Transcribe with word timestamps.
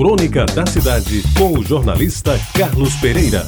Crônica 0.00 0.46
da 0.46 0.64
Cidade, 0.64 1.22
com 1.36 1.58
o 1.58 1.62
jornalista 1.62 2.40
Carlos 2.56 2.94
Pereira. 2.94 3.46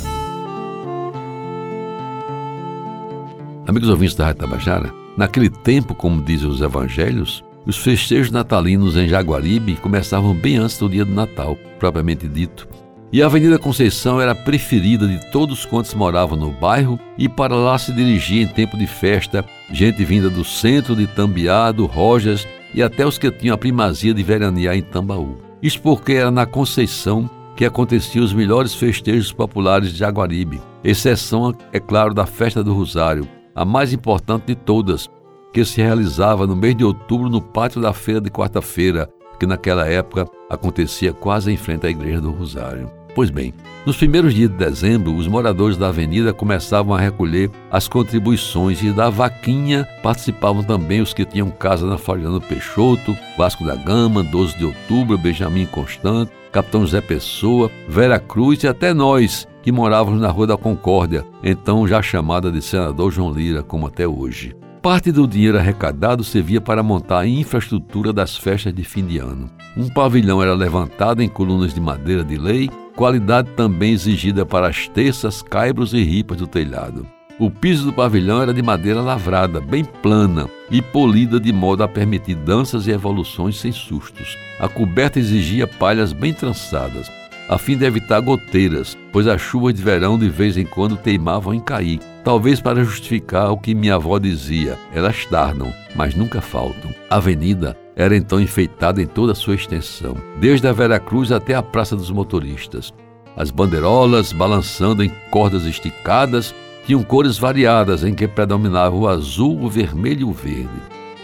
Amigos 3.67 3.89
ouvintes 3.89 4.15
da 4.15 4.27
Rádio 4.27 4.41
Tabajara, 4.43 4.93
naquele 5.17 5.49
tempo, 5.49 5.95
como 5.95 6.23
dizem 6.23 6.51
os 6.51 6.61
evangelhos, 6.61 7.43
os 7.65 7.79
festejos 7.79 8.31
natalinos 8.31 8.99
em 8.99 9.09
Jaguaribe 9.09 9.77
começavam 9.77 10.35
bem 10.35 10.59
antes 10.59 10.77
do 10.77 10.91
dia 10.91 11.07
do 11.07 11.15
Natal, 11.15 11.57
propriamente 11.79 12.29
dito. 12.29 12.69
E 13.11 13.23
a 13.23 13.27
Avenida 13.27 13.59
Conceição 13.59 14.21
era 14.21 14.33
a 14.33 14.35
preferida 14.35 15.09
de 15.09 15.31
todos 15.31 15.65
quantos 15.65 15.95
moravam 15.95 16.37
no 16.37 16.51
bairro 16.51 17.01
e 17.17 17.31
para 17.31 17.57
lá 17.57 17.79
se 17.79 17.95
dirigia 17.95 18.43
em 18.43 18.47
tempo 18.47 18.77
de 18.77 18.87
festa 18.87 19.43
gente 19.71 20.05
vinda 20.05 20.29
do 20.29 20.45
centro 20.45 20.95
de 20.95 21.07
Tambiá, 21.07 21.73
do 21.73 21.87
Rojas 21.87 22.47
e 22.75 22.83
até 22.83 23.07
os 23.07 23.17
que 23.17 23.31
tinham 23.31 23.55
a 23.55 23.59
primazia 23.59 24.13
de 24.13 24.23
veranear 24.23 24.77
em 24.77 24.83
Tambaú. 24.83 25.52
Isso 25.63 25.81
porque 25.81 26.15
era 26.15 26.31
na 26.31 26.45
Conceição 26.45 27.31
que 27.55 27.65
aconteciam 27.65 28.25
os 28.25 28.33
melhores 28.33 28.75
festejos 28.75 29.33
populares 29.33 29.93
de 29.93 29.99
Jaguaribe, 29.99 30.61
exceção, 30.83 31.55
é 31.73 31.79
claro, 31.79 32.13
da 32.13 32.27
Festa 32.27 32.65
do 32.65 32.75
Rosário, 32.75 33.29
a 33.55 33.65
mais 33.65 33.93
importante 33.93 34.47
de 34.47 34.55
todas, 34.55 35.09
que 35.53 35.65
se 35.65 35.81
realizava 35.81 36.47
no 36.47 36.57
mês 36.57 36.75
de 36.75 36.85
outubro 36.85 37.29
no 37.29 37.41
pátio 37.41 37.81
da 37.81 37.93
feira 37.93 38.21
de 38.21 38.31
quarta-feira, 38.31 39.09
que 39.39 39.47
naquela 39.47 39.87
época 39.87 40.27
acontecia 40.49 41.13
quase 41.13 41.53
em 41.53 41.57
frente 41.57 41.87
à 41.87 41.91
Igreja 41.91 42.21
do 42.21 42.33
Rosário. 42.33 42.91
Pois 43.15 43.29
bem, 43.29 43.53
nos 43.85 43.97
primeiros 43.97 44.33
dias 44.33 44.49
de 44.49 44.57
dezembro, 44.57 45.15
os 45.15 45.29
moradores 45.29 45.77
da 45.77 45.89
avenida 45.89 46.33
começavam 46.33 46.95
a 46.95 47.01
recolher 47.01 47.51
as 47.71 47.87
contribuições 47.87 48.83
e 48.83 48.91
da 48.91 49.11
vaquinha 49.11 49.87
participavam 50.03 50.63
também 50.63 51.03
os 51.03 51.13
que 51.13 51.25
tinham 51.25 51.51
casa 51.51 51.87
na 51.87 51.99
Floriano 51.99 52.41
Peixoto, 52.41 53.15
Vasco 53.37 53.67
da 53.67 53.77
Gama, 53.77 54.23
12 54.23 54.57
de 54.57 54.65
outubro, 54.65 55.19
Benjamin 55.19 55.67
Constante, 55.67 56.33
Capitão 56.51 56.83
José 56.83 57.01
Pessoa, 57.01 57.71
Vera 57.87 58.19
Cruz 58.19 58.63
e 58.63 58.69
até 58.69 58.95
nós, 58.95 59.47
que 59.63 59.71
morávamos 59.73 60.21
na 60.21 60.29
Rua 60.29 60.47
da 60.47 60.57
Concórdia, 60.57 61.27
então 61.43 61.87
já 61.87 62.01
chamada 62.01 62.51
de 62.51 62.63
Senador 62.63 63.11
João 63.13 63.33
Lira, 63.33 63.63
como 63.63 63.87
até 63.87 64.09
hoje. 64.09 64.57
Parte 64.81 65.13
do 65.13 65.29
dinheiro 65.29 65.59
arrecadado 65.59 66.25
servia 66.25 66.61
para 66.61 66.83
montar 66.83 67.21
a 67.21 67.27
infraestrutura 67.27 68.13
das 68.13 68.37
festas 68.37 68.75
de 68.75 68.83
fim 68.83 69.07
de 69.07 69.19
ano. 69.19 69.49
Um 69.77 69.89
pavilhão 69.89 70.43
era 70.43 70.55
levantado 70.55 71.23
em 71.23 71.29
colunas 71.29 71.73
de 71.73 71.81
madeira 71.81 72.25
de 72.25 72.37
lei, 72.37 72.69
qualidade 72.97 73.51
também 73.53 73.93
exigida 73.93 74.45
para 74.45 74.69
as 74.69 74.89
terças, 74.89 75.43
caibros 75.43 75.93
e 75.93 76.03
ripas 76.03 76.39
do 76.39 76.47
telhado. 76.47 77.07
O 77.39 77.51
piso 77.51 77.87
do 77.87 77.93
pavilhão 77.93 78.43
era 78.43 78.55
de 78.55 78.63
madeira 78.63 79.01
lavrada, 79.01 79.61
bem 79.61 79.85
plana 79.85 80.49
e 80.71 80.81
polida 80.81 81.41
de 81.41 81.53
modo 81.53 81.83
a 81.83 81.89
permitir 81.89 82.37
danças 82.37 82.87
e 82.87 82.91
evoluções 82.91 83.59
sem 83.59 83.73
sustos. 83.73 84.39
A 84.61 84.69
coberta 84.69 85.19
exigia 85.19 85.67
palhas 85.67 86.13
bem 86.13 86.33
trançadas, 86.33 87.11
a 87.49 87.59
fim 87.59 87.77
de 87.77 87.85
evitar 87.85 88.21
goteiras, 88.21 88.97
pois 89.11 89.27
as 89.27 89.41
chuvas 89.41 89.75
de 89.75 89.83
verão 89.83 90.19
de 90.19 90.29
vez 90.29 90.57
em 90.57 90.65
quando 90.65 90.97
teimavam 90.97 91.53
em 91.53 91.61
cair. 91.61 91.99
Talvez 92.23 92.61
para 92.61 92.85
justificar 92.85 93.51
o 93.51 93.59
que 93.59 93.75
minha 93.75 93.97
avó 93.97 94.19
dizia: 94.19 94.79
elas 94.95 95.27
tardam, 95.27 95.73
mas 95.97 96.15
nunca 96.15 96.41
faltam. 96.41 96.95
A 97.11 97.17
avenida 97.17 97.77
era 97.95 98.17
então 98.17 98.41
enfeitada 98.41 99.03
em 99.03 99.07
toda 99.07 99.33
a 99.33 99.35
sua 99.35 99.55
extensão, 99.55 100.17
desde 100.41 100.67
a 100.67 100.73
Vera 100.73 100.99
Cruz 100.99 101.31
até 101.31 101.55
a 101.55 101.63
Praça 101.63 101.97
dos 101.97 102.11
Motoristas. 102.11 102.93
As 103.37 103.51
bandeirolas, 103.51 104.33
balançando 104.33 105.03
em 105.03 105.11
cordas 105.31 105.65
esticadas, 105.65 106.55
tinham 106.87 107.03
cores 107.03 107.39
variadas 107.39 108.05
em 108.05 108.15
que 108.15 108.29
predominava 108.29 108.95
o 108.97 109.09
azul, 109.09 109.63
o 109.63 109.69
vermelho 109.69 110.21
e 110.21 110.25
o 110.25 110.33
verde. 110.33 110.69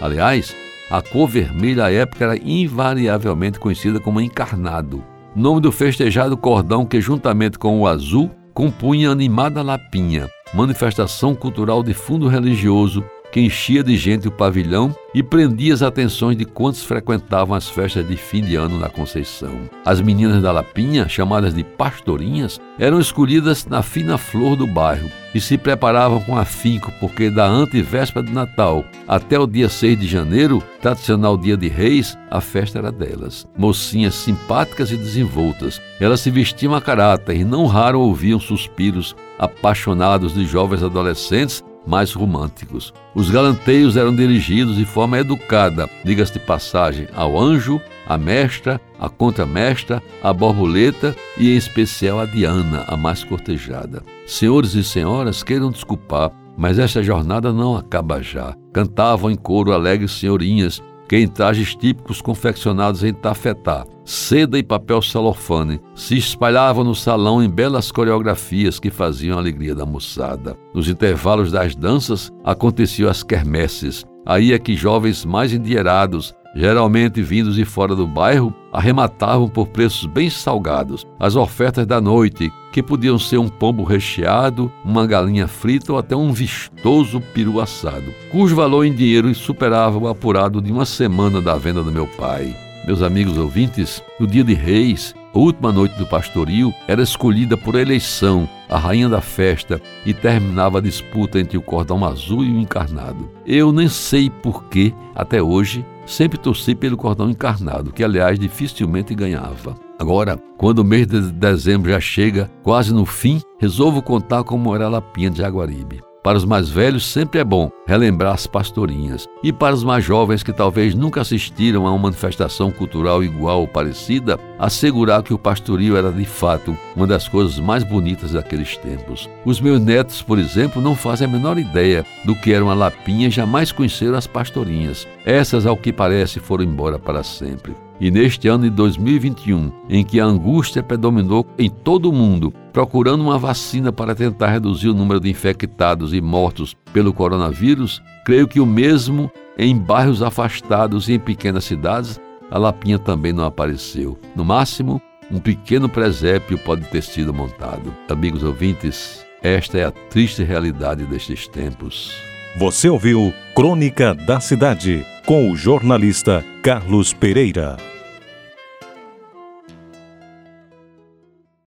Aliás, 0.01 0.55
a 0.91 1.03
cor 1.03 1.29
vermelha 1.29 1.85
à 1.85 1.93
época 1.93 2.25
era 2.25 2.37
invariavelmente 2.37 3.59
conhecida 3.59 4.01
como 4.01 4.21
encarnado 4.21 5.03
nome 5.39 5.61
do 5.61 5.71
festejado 5.71 6.37
cordão 6.37 6.85
que, 6.85 7.01
juntamente 7.01 7.59
com 7.59 7.81
o 7.81 7.87
azul, 7.87 8.31
compunha 8.53 9.09
a 9.09 9.13
animada 9.13 9.63
lapinha, 9.63 10.29
manifestação 10.53 11.35
cultural 11.35 11.83
de 11.83 11.95
fundo 11.95 12.27
religioso 12.27 13.05
que 13.31 13.41
enchia 13.41 13.83
de 13.83 13.97
gente 13.97 14.29
o 14.29 14.33
pavilhão 14.33 14.95
e 15.15 15.23
prendia 15.23 15.75
as 15.75 15.83
atenções 15.83 16.37
de 16.37 16.45
quantos 16.45 16.83
frequentavam 16.83 17.55
as 17.57 17.69
festas 17.69 18.07
de 18.07 18.17
fim 18.17 18.43
de 18.43 18.57
ano 18.57 18.79
na 18.79 18.89
Conceição. 18.89 19.69
As 19.85 20.01
meninas 20.01 20.43
da 20.43 20.53
Lapinha, 20.53 21.09
chamadas 21.09 21.55
de 21.55 21.65
pastorinhas, 21.65 22.61
eram 22.79 23.01
escolhidas 23.01 23.67
na 23.67 23.83
fina 23.83 24.19
flor 24.19 24.57
do 24.57 24.67
bairro 24.67 25.11
e 25.35 25.41
se 25.41 25.59
preparavam 25.59 26.21
com 26.21 26.37
afinco, 26.37 26.93
porque 27.01 27.31
da 27.31 27.47
antevéspera 27.47 28.25
de 28.25 28.33
Natal 28.33 28.85
até 29.07 29.39
o 29.39 29.47
dia 29.47 29.69
6 29.69 30.01
de 30.01 30.07
janeiro, 30.07 30.63
tradicional 30.81 31.37
dia 31.37 31.57
de 31.57 31.69
reis, 31.69 32.17
a 32.31 32.41
festa 32.41 32.79
era 32.79 32.91
delas. 32.91 33.47
Mocinhas 33.57 34.15
simpáticas 34.15 34.91
e 34.91 34.97
desenvoltas, 34.97 35.81
elas 36.01 36.21
se 36.21 36.31
vestiam 36.31 36.75
a 36.75 36.81
caráter 36.81 37.37
e 37.37 37.45
não 37.45 37.67
raro 37.67 38.01
ouviam 38.01 38.41
suspiros 38.41 39.15
apaixonados 39.39 40.35
de 40.35 40.45
jovens 40.45 40.83
adolescentes 40.83 41.63
mais 41.89 42.13
românticos. 42.13 42.93
Os 43.15 43.31
galanteios 43.31 43.97
eram 43.97 44.15
dirigidos 44.15 44.77
de 44.77 44.85
forma 44.85 45.19
educada, 45.19 45.89
diga-se 46.05 46.35
de 46.35 46.39
passagem, 46.39 47.09
ao 47.17 47.41
anjo, 47.41 47.81
à 48.07 48.19
mestra, 48.19 48.79
à 49.01 49.09
contramestra, 49.09 50.03
à 50.23 50.31
borboleta 50.31 51.17
e 51.39 51.51
em 51.51 51.57
especial 51.57 52.21
à 52.21 52.27
Diana, 52.27 52.85
a 52.87 52.97
mais 52.97 53.25
cortejada. 53.25 54.03
Senhores 54.27 54.75
e 54.75 54.85
senhoras, 54.85 55.43
queiram 55.43 55.71
desculpar, 55.71 56.31
mas 56.59 56.79
esta 56.79 57.03
jornada 57.03 57.53
não 57.55 57.75
acaba 57.75 58.23
já. 58.23 58.55
Cantavam 58.71 59.31
em 59.31 59.37
coro 59.37 59.73
alegres 59.73 60.13
senhorinhas, 60.13 60.83
em 61.17 61.27
trajes 61.27 61.75
típicos 61.75 62.21
confeccionados 62.21 63.03
em 63.03 63.13
tafetá, 63.13 63.87
seda 64.05 64.59
e 64.59 64.63
papel 64.63 65.01
celofane, 65.01 65.81
se 65.95 66.17
espalhavam 66.17 66.85
no 66.85 66.95
salão 66.95 67.43
em 67.43 67.49
belas 67.49 67.91
coreografias 67.91 68.79
que 68.79 68.91
faziam 68.91 69.37
a 69.37 69.41
alegria 69.41 69.75
da 69.75 69.87
moçada. 69.87 70.57
Nos 70.75 70.89
intervalos 70.89 71.53
das 71.53 71.75
danças 71.75 72.33
aconteciam 72.45 73.11
as 73.11 73.23
quermesses. 73.23 74.05
Aí 74.27 74.53
é 74.53 74.59
que 74.59 74.77
jovens 74.77 75.25
mais 75.25 75.55
endinheirados, 75.55 76.35
geralmente 76.55 77.23
vindos 77.23 77.57
de 77.57 77.65
fora 77.65 77.95
do 77.95 78.07
bairro, 78.07 78.55
arrematavam 78.73 79.49
por 79.49 79.69
preços 79.69 80.07
bem 80.07 80.29
salgados 80.29 81.07
as 81.19 81.37
ofertas 81.37 81.87
da 81.87 82.01
noite, 82.01 82.53
que 82.73 82.83
podiam 82.83 83.19
ser 83.19 83.39
um 83.39 83.49
pombo 83.49 83.83
recheado, 83.83 84.71
uma 84.85 85.07
galinha 85.07 85.49
frita 85.49 85.93
ou 85.93 85.99
até 85.99 86.15
um 86.15 86.33
vistoso 86.33 87.21
peru 87.33 87.61
assado, 87.61 88.13
cujo 88.31 88.55
valor 88.55 88.85
em 88.85 88.93
dinheiro 88.93 89.35
superava 89.35 89.99
o 89.99 90.09
apurado 90.09 90.61
de 90.61 90.71
uma 90.73 90.85
semana 90.85 91.41
da 91.41 91.57
venda 91.57 91.83
do 91.83 91.93
meu 91.93 92.07
pai. 92.07 92.55
Meus 92.87 93.03
amigos 93.03 93.37
ouvintes, 93.37 94.03
no 94.19 94.27
dia 94.27 94.43
de 94.43 94.55
Reis, 94.55 95.15
a 95.35 95.39
última 95.39 95.71
noite 95.71 95.97
do 95.99 96.07
pastoril 96.07 96.73
era 96.87 97.03
escolhida 97.03 97.57
por 97.57 97.75
eleição 97.75 98.49
a 98.69 98.79
rainha 98.79 99.09
da 99.09 99.21
festa 99.21 99.81
e 100.05 100.15
terminava 100.15 100.79
a 100.79 100.81
disputa 100.81 101.39
entre 101.39 101.59
o 101.59 101.63
cordão 101.63 102.05
azul 102.05 102.45
e 102.45 102.51
o 102.51 102.59
encarnado. 102.59 103.31
Eu 103.47 103.73
nem 103.73 103.89
sei 103.89 104.31
por 104.31 104.65
que, 104.65 104.95
até 105.15 105.43
hoje, 105.43 105.85
sempre 106.09 106.39
torci 106.39 106.75
pelo 106.75 106.97
cordão 106.97 107.31
encarnado, 107.31 107.93
que 107.93 108.03
aliás 108.03 108.39
dificilmente 108.39 109.15
ganhava. 109.15 109.77
Agora, 109.99 110.39
quando 110.57 110.79
o 110.79 110.85
mês 110.85 111.07
de 111.07 111.33
dezembro 111.33 111.91
já 111.91 112.01
chega, 112.01 112.51
quase 112.63 112.95
no 112.95 113.05
fim, 113.05 113.41
resolvo 113.59 114.01
contar 114.01 114.45
como 114.45 114.75
era 114.75 114.87
a 114.87 114.89
Lapinha 114.89 115.31
de 115.31 115.39
Jaguaribe. 115.39 116.08
Para 116.29 116.37
os 116.37 116.45
mais 116.45 116.69
velhos, 116.69 117.07
sempre 117.07 117.41
é 117.41 117.45
bom 117.45 117.71
relembrar 117.87 118.35
as 118.35 118.47
pastorinhas. 118.47 119.27
E 119.43 119.51
para 119.51 119.75
os 119.75 119.83
mais 119.83 120.05
jovens 120.05 120.43
que 120.43 120.53
talvez 120.53 120.95
nunca 120.95 121.23
assistiram 121.23 121.87
a 121.87 121.91
uma 121.91 121.99
manifestação 121.99 122.71
cultural 122.71 123.25
igual 123.25 123.63
ou 123.63 123.67
parecida, 123.67 124.39
assegurar 124.59 125.23
que 125.23 125.33
o 125.33 125.39
pastoril 125.39 125.97
era 125.97 126.13
de 126.13 126.27
fato 126.27 126.77
uma 126.95 127.07
das 127.07 127.27
coisas 127.27 127.59
mais 127.59 127.83
bonitas 127.83 128.33
daqueles 128.33 128.77
tempos. 128.77 129.27
Os 129.43 129.59
meus 129.59 129.81
netos, 129.81 130.21
por 130.21 130.39
exemplo, 130.39 130.83
não 130.83 130.95
fazem 130.95 131.27
a 131.27 131.31
menor 131.31 131.57
ideia 131.57 132.05
do 132.27 132.35
que 132.35 132.53
era 132.53 132.63
uma 132.63 132.75
lapinha 132.75 133.29
e 133.29 133.31
jamais 133.31 133.73
conheceram 133.73 134.19
as 134.19 134.27
pastorinhas. 134.27 135.09
Essas, 135.25 135.65
ao 135.65 135.79
que 135.79 135.95
parece, 135.95 136.41
foram 136.41 136.63
embora 136.63 136.99
para 136.99 137.23
sempre. 137.23 137.75
E 138.01 138.11
neste 138.11 138.47
ano 138.47 138.65
de 138.65 138.71
2021, 138.71 139.73
em 139.89 140.05
que 140.05 140.21
a 140.21 140.25
angústia 140.25 140.83
predominou 140.83 141.45
em 141.59 141.69
todo 141.69 142.09
o 142.09 142.13
mundo, 142.13 142.53
procurando 142.73 143.23
uma 143.23 143.39
vacina 143.39 143.93
para 143.93 144.15
tentar 144.15 144.49
reduzir 144.49 144.89
o 144.89 144.95
número 144.95 145.19
de 145.19 145.29
infectados 145.29 146.15
e 146.15 146.21
mortos 146.21 146.77
pelo 146.93 147.13
coronavírus, 147.13 148.01
creio 148.25 148.47
que 148.47 148.61
o 148.61 148.67
mesmo 148.67 149.31
em 149.59 149.77
bairros 149.77 150.23
afastados 150.23 151.09
e 151.09 151.15
em 151.15 151.19
pequenas 151.19 151.65
cidades, 151.65 152.21
a 152.49 152.57
lapinha 152.57 152.99
também 152.99 153.33
não 153.33 153.45
apareceu. 153.45 154.17
No 154.37 154.45
máximo, 154.45 155.03
um 155.31 155.41
pequeno 155.41 155.89
presépio 155.89 156.57
pode 156.57 156.85
ter 156.85 157.03
sido 157.03 157.35
montado. 157.35 157.93
Amigos 158.09 158.45
ouvintes, 158.45 159.27
esta 159.43 159.77
é 159.77 159.85
a 159.85 159.91
triste 159.91 160.45
realidade 160.45 161.05
destes 161.05 161.49
tempos. 161.49 162.13
Você 162.57 162.89
ouviu 162.89 163.35
Crônica 163.55 164.15
da 164.15 164.41
Cidade 164.41 165.05
com 165.27 165.51
o 165.51 165.57
jornalista 165.57 166.45
Carlos 166.69 167.15
Pereira. 167.15 167.98